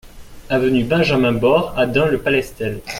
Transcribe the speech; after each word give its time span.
Avenue 0.49 0.83
Benjamin 0.83 1.33
Bord 1.33 1.77
à 1.77 1.85
Dun-le-Palestel 1.85 2.81